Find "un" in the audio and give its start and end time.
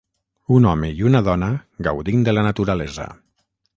0.59-0.63